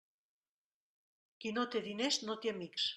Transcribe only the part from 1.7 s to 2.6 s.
té diners no té